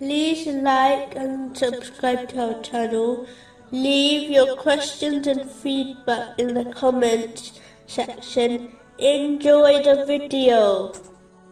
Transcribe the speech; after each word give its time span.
like 0.00 1.14
and 1.16 1.56
subscribe 1.56 2.28
to 2.30 2.54
our 2.54 2.62
channel. 2.62 3.26
Leave 3.70 4.30
your 4.30 4.56
questions 4.56 5.26
and 5.26 5.50
feedback 5.50 6.38
in 6.38 6.54
the 6.54 6.64
comments 6.72 7.60
section. 7.86 8.76
Enjoy 8.98 9.82
the 9.82 10.04
video. 10.06 10.92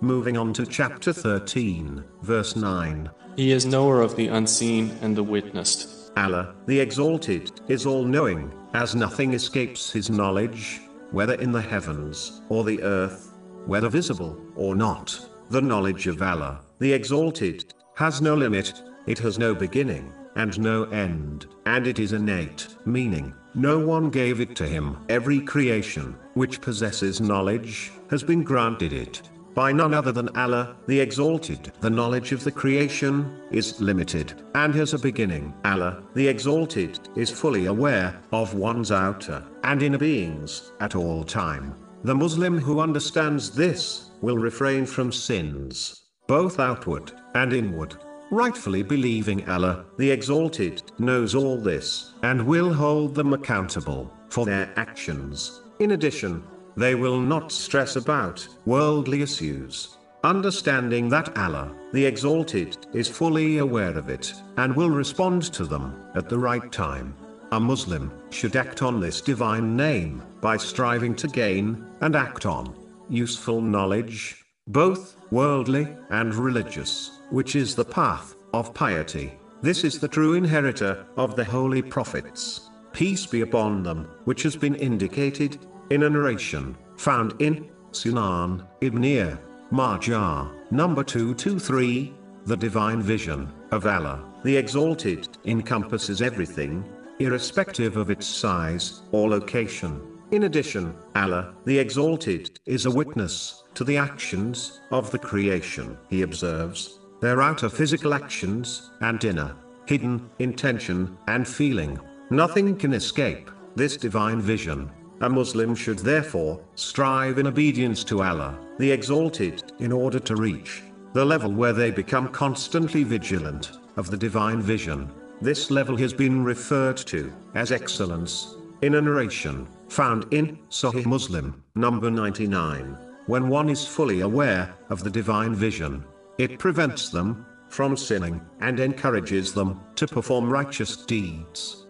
Moving 0.00 0.36
on 0.36 0.52
to 0.54 0.66
chapter 0.66 1.12
13, 1.12 2.04
verse 2.22 2.56
9. 2.56 3.10
He 3.36 3.52
is 3.52 3.66
knower 3.66 4.00
of 4.00 4.16
the 4.16 4.28
unseen 4.28 4.96
and 5.02 5.16
the 5.16 5.22
witnessed. 5.22 6.10
Allah, 6.16 6.54
the 6.66 6.80
Exalted, 6.80 7.60
is 7.68 7.86
all 7.86 8.04
knowing, 8.04 8.52
as 8.74 8.94
nothing 8.94 9.34
escapes 9.34 9.90
his 9.90 10.10
knowledge, 10.10 10.80
whether 11.10 11.34
in 11.34 11.52
the 11.52 11.60
heavens 11.60 12.42
or 12.48 12.64
the 12.64 12.82
earth, 12.82 13.34
whether 13.66 13.88
visible 13.88 14.38
or 14.56 14.74
not. 14.74 15.18
The 15.50 15.60
knowledge 15.60 16.06
of 16.06 16.22
Allah, 16.22 16.60
the 16.78 16.92
Exalted, 16.92 17.72
has 17.94 18.20
no 18.20 18.34
limit, 18.34 18.82
it 19.06 19.18
has 19.18 19.38
no 19.38 19.54
beginning, 19.54 20.12
and 20.36 20.58
no 20.58 20.84
end, 20.84 21.46
and 21.66 21.86
it 21.86 21.98
is 21.98 22.12
innate, 22.12 22.68
meaning, 22.84 23.34
no 23.54 23.78
one 23.78 24.10
gave 24.10 24.40
it 24.40 24.54
to 24.56 24.66
him. 24.66 24.96
Every 25.08 25.40
creation, 25.40 26.16
which 26.34 26.60
possesses 26.60 27.20
knowledge, 27.20 27.90
has 28.10 28.22
been 28.22 28.42
granted 28.42 28.92
it 28.92 29.22
by 29.54 29.72
none 29.72 29.92
other 29.92 30.12
than 30.12 30.34
Allah, 30.36 30.76
the 30.86 31.00
Exalted. 31.00 31.72
The 31.80 31.90
knowledge 31.90 32.32
of 32.32 32.44
the 32.44 32.52
creation 32.52 33.40
is 33.50 33.80
limited 33.80 34.32
and 34.54 34.74
has 34.74 34.94
a 34.94 34.98
beginning. 34.98 35.52
Allah, 35.64 36.02
the 36.14 36.28
Exalted, 36.28 37.00
is 37.16 37.30
fully 37.30 37.66
aware 37.66 38.20
of 38.32 38.54
one's 38.54 38.92
outer 38.92 39.44
and 39.64 39.82
inner 39.82 39.98
beings 39.98 40.72
at 40.80 40.94
all 40.94 41.24
time. 41.24 41.74
The 42.04 42.14
Muslim 42.14 42.58
who 42.58 42.80
understands 42.80 43.50
this 43.50 44.10
will 44.20 44.38
refrain 44.38 44.86
from 44.86 45.12
sins, 45.12 46.04
both 46.30 46.60
outward 46.60 47.10
and 47.34 47.52
inward. 47.52 47.96
Rightfully 48.30 48.84
believing 48.84 49.50
Allah, 49.50 49.84
the 49.98 50.12
Exalted, 50.12 50.80
knows 51.00 51.34
all 51.34 51.56
this, 51.56 52.12
and 52.22 52.46
will 52.46 52.72
hold 52.72 53.16
them 53.16 53.32
accountable 53.32 54.08
for 54.28 54.46
their 54.46 54.72
actions. 54.76 55.62
In 55.80 55.90
addition, 55.90 56.44
they 56.76 56.94
will 56.94 57.18
not 57.18 57.50
stress 57.50 57.96
about 57.96 58.46
worldly 58.64 59.22
issues. 59.22 59.96
Understanding 60.22 61.08
that 61.08 61.36
Allah, 61.36 61.74
the 61.92 62.06
Exalted, 62.06 62.76
is 62.92 63.08
fully 63.08 63.58
aware 63.58 63.98
of 63.98 64.08
it, 64.08 64.32
and 64.56 64.76
will 64.76 64.90
respond 64.90 65.42
to 65.54 65.64
them 65.64 66.00
at 66.14 66.28
the 66.28 66.38
right 66.38 66.70
time. 66.70 67.12
A 67.50 67.58
Muslim 67.58 68.12
should 68.30 68.54
act 68.54 68.82
on 68.82 69.00
this 69.00 69.20
divine 69.20 69.76
name 69.76 70.22
by 70.40 70.56
striving 70.56 71.16
to 71.16 71.26
gain 71.26 71.84
and 72.02 72.14
act 72.14 72.46
on 72.46 72.72
useful 73.08 73.60
knowledge, 73.60 74.44
both 74.72 75.16
worldly 75.32 75.88
and 76.10 76.34
religious, 76.34 77.18
which 77.30 77.56
is 77.56 77.74
the 77.74 77.84
path 77.84 78.36
of 78.54 78.72
piety. 78.72 79.32
This 79.62 79.82
is 79.84 79.98
the 79.98 80.08
true 80.08 80.34
inheritor 80.34 81.06
of 81.16 81.34
the 81.34 81.44
holy 81.44 81.82
prophets, 81.82 82.70
peace 82.92 83.26
be 83.26 83.40
upon 83.40 83.82
them, 83.82 84.08
which 84.24 84.42
has 84.44 84.56
been 84.56 84.76
indicated 84.76 85.58
in 85.90 86.04
a 86.04 86.10
narration 86.10 86.76
found 86.96 87.34
in 87.40 87.68
Sunan 87.90 88.66
Ibn 88.80 89.38
Majah, 89.72 90.50
number 90.70 91.02
223. 91.02 92.14
The 92.46 92.56
divine 92.56 93.02
vision 93.02 93.52
of 93.72 93.86
Allah, 93.86 94.24
the 94.44 94.56
Exalted, 94.56 95.28
encompasses 95.44 96.22
everything, 96.22 96.84
irrespective 97.18 97.96
of 97.96 98.10
its 98.10 98.26
size 98.26 99.02
or 99.12 99.28
location. 99.28 100.00
In 100.32 100.44
addition, 100.44 100.94
Allah, 101.16 101.54
the 101.64 101.76
Exalted, 101.76 102.60
is 102.64 102.86
a 102.86 102.90
witness 102.90 103.64
to 103.74 103.82
the 103.82 103.96
actions 103.96 104.80
of 104.92 105.10
the 105.10 105.18
creation. 105.18 105.98
He 106.08 106.22
observes 106.22 107.00
their 107.20 107.42
outer 107.42 107.68
physical 107.68 108.14
actions 108.14 108.92
and 109.00 109.22
inner, 109.24 109.56
hidden 109.86 110.30
intention 110.38 111.18
and 111.26 111.46
feeling. 111.46 111.98
Nothing 112.30 112.76
can 112.76 112.92
escape 112.92 113.50
this 113.74 113.96
divine 113.96 114.40
vision. 114.40 114.92
A 115.20 115.28
Muslim 115.28 115.74
should 115.74 115.98
therefore 115.98 116.62
strive 116.76 117.38
in 117.38 117.48
obedience 117.48 118.04
to 118.04 118.22
Allah, 118.22 118.56
the 118.78 118.92
Exalted, 118.92 119.72
in 119.80 119.90
order 119.90 120.20
to 120.20 120.36
reach 120.36 120.84
the 121.12 121.24
level 121.24 121.52
where 121.52 121.72
they 121.72 121.90
become 121.90 122.28
constantly 122.28 123.02
vigilant 123.02 123.72
of 123.96 124.12
the 124.12 124.16
divine 124.16 124.62
vision. 124.62 125.10
This 125.42 125.72
level 125.72 125.96
has 125.96 126.12
been 126.14 126.44
referred 126.44 126.98
to 126.98 127.32
as 127.56 127.72
excellence 127.72 128.54
in 128.82 128.94
a 128.94 129.00
narration 129.00 129.66
found 129.88 130.32
in 130.32 130.58
Sahih 130.70 131.04
Muslim, 131.04 131.62
number 131.74 132.10
99. 132.10 132.96
When 133.26 133.48
one 133.48 133.68
is 133.68 133.86
fully 133.86 134.20
aware 134.20 134.74
of 134.88 135.04
the 135.04 135.10
divine 135.10 135.54
vision, 135.54 136.04
it 136.38 136.58
prevents 136.58 137.10
them 137.10 137.46
from 137.68 137.96
sinning 137.96 138.40
and 138.60 138.80
encourages 138.80 139.52
them 139.52 139.80
to 139.96 140.06
perform 140.06 140.50
righteous 140.50 140.96
deeds. 140.96 141.86